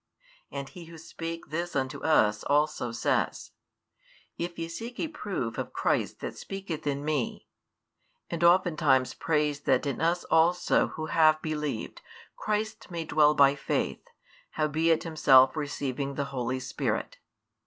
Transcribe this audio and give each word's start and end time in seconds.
And 0.49 0.67
he 0.67 0.85
who 0.85 0.97
spake 0.97 1.51
this 1.51 1.75
unto 1.75 2.01
us, 2.01 2.43
also 2.45 2.91
says: 2.91 3.51
If 4.35 4.57
ye 4.57 4.67
seek 4.67 4.99
a 4.99 5.07
proof 5.09 5.59
of 5.59 5.73
Christ 5.73 6.21
That 6.21 6.35
speaketh 6.35 6.87
in 6.87 7.05
Me; 7.05 7.45
and 8.27 8.43
oftentimes 8.43 9.13
prays 9.13 9.59
that 9.59 9.85
in 9.85 10.01
us 10.01 10.23
also, 10.23 10.87
who 10.87 11.05
have 11.05 11.39
believed, 11.43 12.01
Christ 12.35 12.89
may 12.89 13.05
dwell 13.05 13.35
by 13.35 13.53
faith, 13.53 14.01
howbeit 14.57 15.03
himself 15.03 15.55
receiving 15.55 16.15
the 16.15 16.25
Holy 16.33 16.59
Spirit. 16.59 17.19